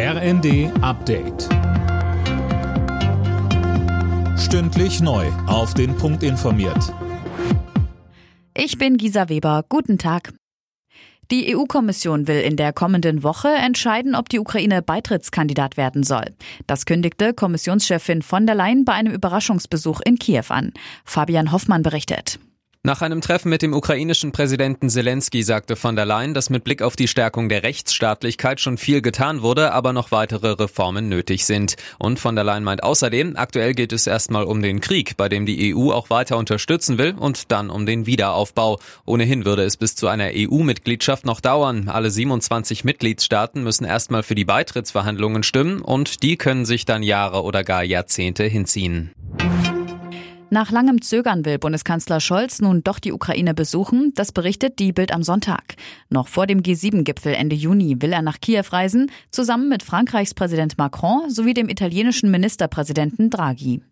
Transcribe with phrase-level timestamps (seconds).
[0.00, 1.48] RND Update.
[4.38, 5.26] Stündlich neu.
[5.48, 6.94] Auf den Punkt informiert.
[8.56, 9.64] Ich bin Gisa Weber.
[9.68, 10.32] Guten Tag.
[11.32, 16.26] Die EU-Kommission will in der kommenden Woche entscheiden, ob die Ukraine Beitrittskandidat werden soll.
[16.68, 20.74] Das kündigte Kommissionschefin von der Leyen bei einem Überraschungsbesuch in Kiew an.
[21.04, 22.38] Fabian Hoffmann berichtet.
[22.88, 26.80] Nach einem Treffen mit dem ukrainischen Präsidenten Zelensky sagte von der Leyen, dass mit Blick
[26.80, 31.76] auf die Stärkung der Rechtsstaatlichkeit schon viel getan wurde, aber noch weitere Reformen nötig sind.
[31.98, 35.44] Und von der Leyen meint außerdem, aktuell geht es erstmal um den Krieg, bei dem
[35.44, 38.80] die EU auch weiter unterstützen will und dann um den Wiederaufbau.
[39.04, 41.90] Ohnehin würde es bis zu einer EU-Mitgliedschaft noch dauern.
[41.90, 47.42] Alle 27 Mitgliedstaaten müssen erstmal für die Beitrittsverhandlungen stimmen und die können sich dann Jahre
[47.42, 49.12] oder gar Jahrzehnte hinziehen.
[50.50, 54.12] Nach langem Zögern will Bundeskanzler Scholz nun doch die Ukraine besuchen.
[54.14, 55.76] Das berichtet die Bild am Sonntag.
[56.08, 60.78] Noch vor dem G7-Gipfel Ende Juni will er nach Kiew reisen, zusammen mit Frankreichs Präsident
[60.78, 63.82] Macron sowie dem italienischen Ministerpräsidenten Draghi.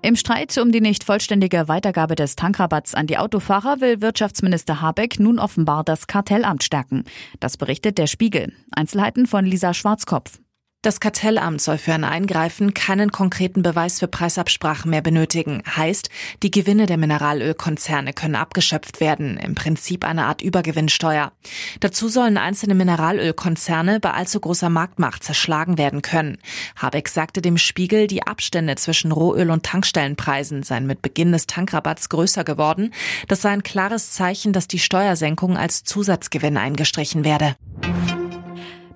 [0.00, 5.18] Im Streit um die nicht vollständige Weitergabe des Tankrabatts an die Autofahrer will Wirtschaftsminister Habeck
[5.18, 7.04] nun offenbar das Kartellamt stärken.
[7.40, 8.52] Das berichtet der Spiegel.
[8.70, 10.38] Einzelheiten von Lisa Schwarzkopf.
[10.84, 15.62] Das Kartellamt soll für ein Eingreifen keinen konkreten Beweis für Preisabsprachen mehr benötigen.
[15.66, 16.10] Heißt,
[16.42, 19.38] die Gewinne der Mineralölkonzerne können abgeschöpft werden.
[19.38, 21.32] Im Prinzip eine Art Übergewinnsteuer.
[21.80, 26.36] Dazu sollen einzelne Mineralölkonzerne bei allzu großer Marktmacht zerschlagen werden können.
[26.76, 32.10] Habeck sagte dem Spiegel, die Abstände zwischen Rohöl- und Tankstellenpreisen seien mit Beginn des Tankrabatts
[32.10, 32.92] größer geworden.
[33.26, 37.56] Das sei ein klares Zeichen, dass die Steuersenkung als Zusatzgewinn eingestrichen werde.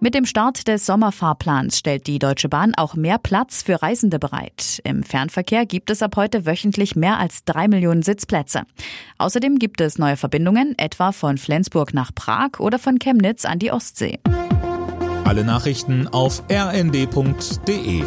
[0.00, 4.80] Mit dem Start des Sommerfahrplans stellt die Deutsche Bahn auch mehr Platz für Reisende bereit.
[4.84, 8.62] Im Fernverkehr gibt es ab heute wöchentlich mehr als drei Millionen Sitzplätze.
[9.18, 13.72] Außerdem gibt es neue Verbindungen, etwa von Flensburg nach Prag oder von Chemnitz an die
[13.72, 14.20] Ostsee.
[15.24, 18.04] Alle Nachrichten auf rnd.de